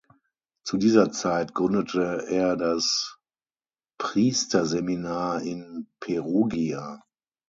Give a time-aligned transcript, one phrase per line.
[0.63, 3.19] Zu dieser Zeit gründete er das
[3.99, 7.03] Priesterseminar in Perugia.